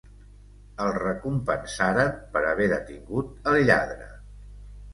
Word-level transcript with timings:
El 0.85 0.93
recompensaren 0.95 2.11
per 2.37 2.43
haver 2.53 2.67
detingut 2.73 3.49
el 3.53 3.61
lladre. 3.71 4.13